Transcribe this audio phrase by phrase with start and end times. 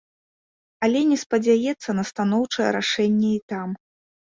[0.87, 3.69] Але не спадзяецца на станоўчае рашэнне і там.